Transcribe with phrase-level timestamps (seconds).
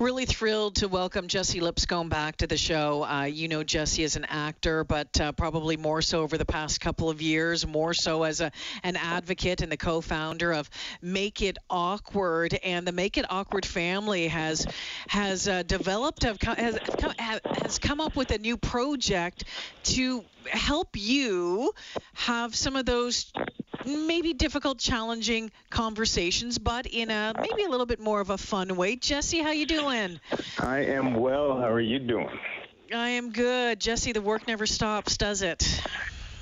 [0.00, 3.04] Really thrilled to welcome Jesse Lipscombe back to the show.
[3.04, 6.80] Uh, you know Jesse as an actor, but uh, probably more so over the past
[6.80, 8.50] couple of years, more so as a,
[8.82, 10.68] an advocate and the co-founder of
[11.00, 12.58] Make It Awkward.
[12.64, 14.66] And the Make It Awkward family has
[15.06, 19.44] has uh, developed has come, has come up with a new project
[19.84, 21.72] to help you
[22.14, 23.32] have some of those
[23.86, 28.76] maybe difficult, challenging conversations, but in a maybe a little bit more of a fun
[28.76, 28.96] way.
[28.96, 30.20] Jesse, how you doing?
[30.58, 31.58] I am well.
[31.58, 32.38] How are you doing?
[32.94, 33.80] I am good.
[33.80, 35.82] Jesse, the work never stops, does it?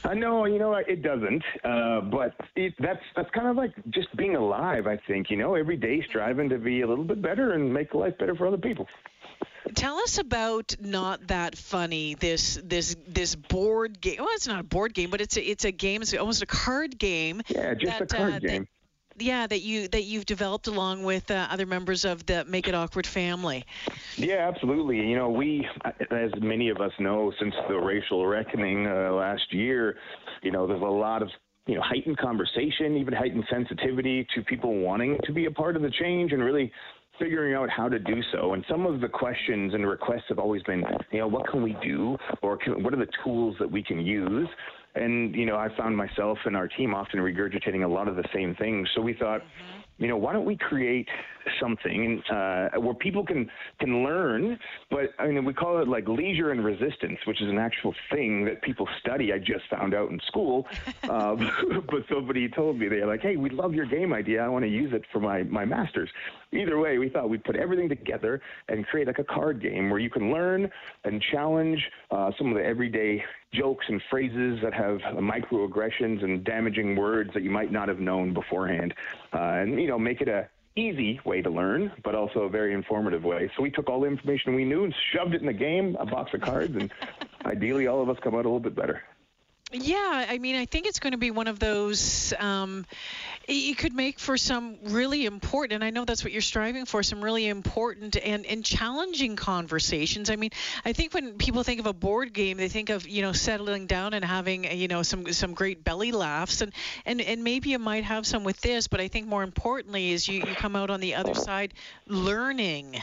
[0.05, 1.45] I know, you know, it doesn't.
[1.65, 4.87] Uh, but it, that's that's kind of like just being alive.
[4.87, 7.95] I think, you know, every day striving to be a little bit better and make
[7.95, 8.89] life better for other people.
[9.75, 12.15] Tell us about not that funny.
[12.15, 14.17] This this this board game.
[14.19, 16.03] Well, it's not a board game, but it's a, it's a game.
[16.03, 17.43] It's almost a card game.
[17.49, 18.63] Yeah, just that, a card uh, game.
[18.63, 18.69] That,
[19.19, 22.75] yeah, that you that you've developed along with uh, other members of the Make It
[22.75, 23.65] Awkward family.
[24.17, 24.99] Yeah, absolutely.
[24.99, 25.67] You know, we,
[26.11, 29.97] as many of us know, since the racial reckoning uh, last year,
[30.43, 31.29] you know, there's a lot of
[31.67, 35.83] you know heightened conversation, even heightened sensitivity to people wanting to be a part of
[35.83, 36.73] the change and really
[37.23, 38.55] figuring out how to do so.
[38.55, 41.77] And some of the questions and requests have always been, you know, what can we
[41.83, 44.49] do, or can, what are the tools that we can use?
[44.95, 48.25] And you know, I found myself and our team often regurgitating a lot of the
[48.35, 48.89] same things.
[48.95, 49.41] So we thought.
[49.41, 51.09] Mm-hmm you know, why don't we create
[51.61, 54.59] something uh, where people can can learn?
[54.91, 58.45] But I mean, we call it like leisure and resistance, which is an actual thing
[58.47, 59.33] that people study.
[59.33, 60.67] I just found out in school,
[61.05, 61.37] uh,
[61.91, 64.43] but somebody told me they're like, "Hey, we love your game idea.
[64.43, 66.11] I want to use it for my my masters."
[66.53, 70.01] Either way, we thought we'd put everything together and create like a card game where
[70.01, 70.69] you can learn
[71.05, 76.97] and challenge uh, some of the everyday jokes and phrases that have microaggressions and damaging
[76.97, 78.95] words that you might not have known beforehand,
[79.33, 82.73] uh, and you know make it a easy way to learn, but also a very
[82.73, 83.51] informative way.
[83.57, 86.07] So we took all the information we knew and shoved it in the game, a
[86.07, 86.91] box of cards, and
[87.45, 89.03] ideally all of us come out a little bit better.
[89.73, 92.35] Yeah, I mean, I think it's going to be one of those.
[92.39, 92.85] Um,
[93.49, 97.03] it could make for some really important, and I know that's what you're striving for,
[97.03, 100.31] some really important and, and challenging conversations.
[100.31, 100.51] I mean,
[100.85, 103.87] I think when people think of a board game, they think of you know settling
[103.87, 106.73] down and having you know some some great belly laughs, and
[107.05, 110.29] and and maybe you might have some with this, but I think more importantly is
[110.29, 111.75] you you come out on the other side
[112.07, 113.01] learning.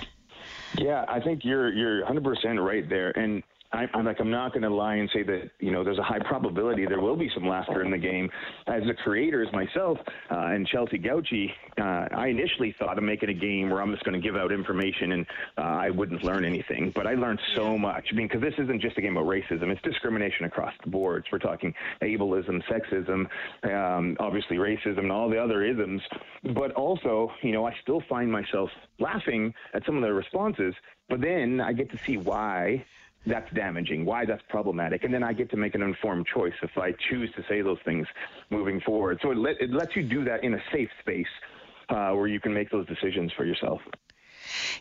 [0.78, 4.64] Yeah, I think you're you're 100% right there, and I, am like, I'm not going
[4.64, 7.48] to lie and say that, you know, there's a high probability there will be some
[7.48, 8.30] laughter in the game.
[8.66, 10.00] As the creators myself
[10.32, 14.04] uh, and Chelsea Gauchi, uh, I initially thought of making a game where I'm just
[14.04, 15.26] going to give out information and
[15.58, 16.92] uh, I wouldn't learn anything.
[16.96, 18.08] But I learned so much.
[18.12, 21.28] I mean, because this isn't just a game about racism, it's discrimination across the boards.
[21.32, 23.28] We're talking ableism, sexism,
[23.72, 26.02] um, obviously racism, and all the other isms.
[26.56, 30.74] But also, you know, I still find myself laughing at some of the responses,
[31.08, 32.84] but then I get to see why
[33.26, 36.72] that's damaging, why that's problematic, and then I get to make an informed choice if
[36.78, 38.08] I choose to say those things
[38.50, 39.20] moving forward.
[39.22, 41.28] So it, let, it lets you do that in a safe space
[41.90, 43.82] uh, where you can make those decisions for yourself.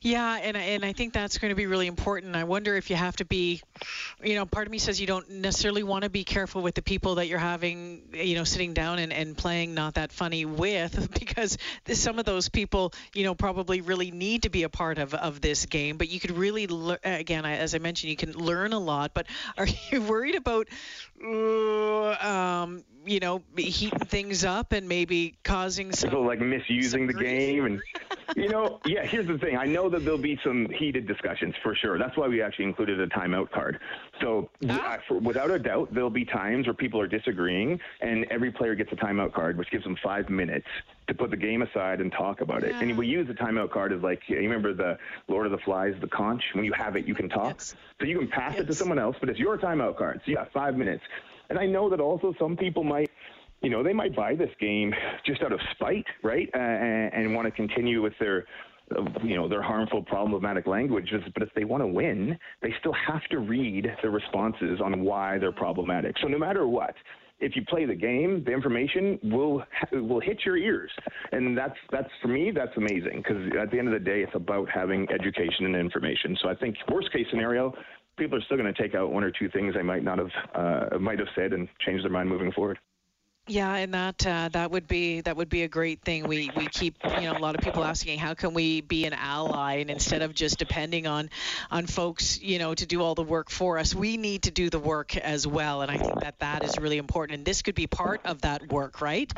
[0.02, 2.36] Yeah, and and I think that's going to be really important.
[2.36, 3.60] I wonder if you have to be,
[4.22, 6.82] you know, part of me says you don't necessarily want to be careful with the
[6.82, 11.12] people that you're having, you know, sitting down and, and playing not that funny with,
[11.18, 11.58] because
[11.92, 15.40] some of those people, you know, probably really need to be a part of of
[15.40, 15.96] this game.
[15.96, 19.12] But you could really, le- again, as I mentioned, you can learn a lot.
[19.14, 19.26] But
[19.58, 20.68] are you worried about,
[21.24, 27.14] uh, um, you know, heating things up and maybe causing some people like misusing the
[27.14, 27.80] game and
[28.36, 29.04] you know, yeah.
[29.04, 29.56] Here's the thing.
[29.56, 31.98] I know that there'll be some heated discussions for sure.
[31.98, 33.80] That's why we actually included a timeout card.
[34.20, 34.98] So, ah.
[35.06, 38.92] for, without a doubt, there'll be times where people are disagreeing, and every player gets
[38.92, 40.66] a timeout card, which gives them five minutes
[41.08, 42.72] to put the game aside and talk about it.
[42.72, 42.82] Yeah.
[42.82, 45.94] And we use the timeout card as like you remember the Lord of the Flies,
[46.00, 46.42] the conch.
[46.52, 47.54] When you have it, you can talk.
[47.56, 47.74] Yes.
[48.00, 48.62] So you can pass yes.
[48.62, 50.20] it to someone else, but it's your timeout card.
[50.24, 51.02] So you got five minutes.
[51.50, 53.07] And I know that also some people might
[53.68, 54.94] you know, they might buy this game
[55.26, 56.48] just out of spite, right?
[56.54, 58.46] Uh, and, and want to continue with their,
[59.22, 61.20] you know, their harmful, problematic languages.
[61.34, 65.36] But if they want to win, they still have to read the responses on why
[65.36, 66.16] they're problematic.
[66.22, 66.94] So no matter what,
[67.40, 69.62] if you play the game, the information will
[69.92, 70.90] will hit your ears,
[71.32, 74.34] and that's that's for me that's amazing because at the end of the day, it's
[74.34, 76.38] about having education and information.
[76.42, 77.74] So I think worst case scenario,
[78.16, 80.30] people are still going to take out one or two things they might not have
[80.54, 82.78] uh, might have said and change their mind moving forward.
[83.48, 86.28] Yeah, and that uh, that would be that would be a great thing.
[86.28, 89.14] We we keep you know a lot of people asking how can we be an
[89.14, 91.30] ally, and instead of just depending on
[91.70, 94.68] on folks you know to do all the work for us, we need to do
[94.68, 95.80] the work as well.
[95.80, 97.38] And I think that that is really important.
[97.38, 99.32] And this could be part of that work, right?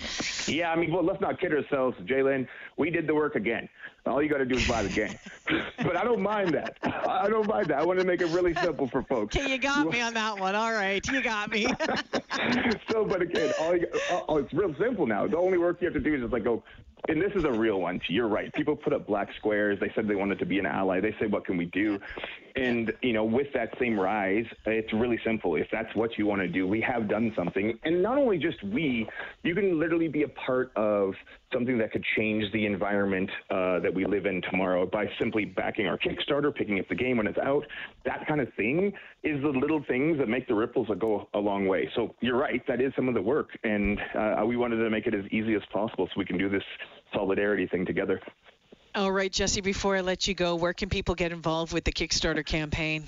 [0.49, 2.49] Yeah, I mean, well, let's not kid ourselves, Jalen.
[2.77, 3.69] We did the work again.
[4.07, 5.15] All you got to do is buy the game.
[5.79, 6.77] but I don't mind that.
[7.11, 7.79] I don't mind that.
[7.79, 9.37] I want to make it really simple for folks.
[9.37, 10.55] Okay, you got me on that one.
[10.55, 11.67] All right, you got me.
[12.91, 13.87] so, but again, all you,
[14.29, 15.27] oh, it's real simple now.
[15.27, 16.62] The only work you have to do is just like go,
[17.09, 18.01] and this is a real one.
[18.09, 18.53] You're right.
[18.55, 19.79] People put up black squares.
[19.81, 21.01] They said they wanted to be an ally.
[21.01, 21.99] They say, what can we do?
[22.56, 25.56] And, you know, with that same rise, it's really simple.
[25.56, 27.79] If that's what you want to do, we have done something.
[27.85, 29.08] And not only just we,
[29.43, 31.14] you can literally be a part of
[31.52, 35.87] something that could change the environment uh, that we live in tomorrow by simply backing
[35.87, 37.67] our Kickstarter, picking up the game when it's out.
[38.05, 38.93] That kind of thing
[39.23, 41.91] is the little things that make the ripples that go a long way.
[41.94, 45.06] So you're right, that is some of the work, and uh, we wanted to make
[45.06, 46.62] it as easy as possible so we can do this
[47.12, 48.19] solidarity thing togetger.
[48.94, 49.60] All right, Jesse.
[49.60, 53.04] Before I let you go, where can people get involved with the Kickstarter campaign?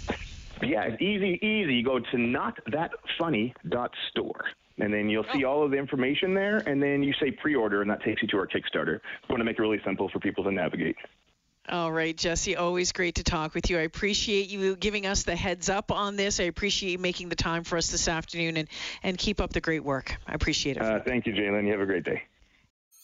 [0.62, 1.74] Yeah, it's easy, easy.
[1.74, 4.44] You go to notthatfunny.store
[4.78, 5.50] and then you'll see oh.
[5.50, 8.38] all of the information there, and then you say pre-order, and that takes you to
[8.38, 9.00] our Kickstarter.
[9.28, 10.96] We want to make it really simple for people to navigate.
[11.68, 13.78] All right, Jesse, always great to talk with you.
[13.78, 16.40] I appreciate you giving us the heads up on this.
[16.40, 18.68] I appreciate you making the time for us this afternoon, and,
[19.02, 20.16] and keep up the great work.
[20.26, 20.82] I appreciate it.
[20.82, 21.64] Uh, thank you, Jalen.
[21.64, 22.22] You have a great day.